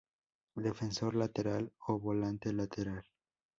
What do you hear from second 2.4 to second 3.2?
lateral.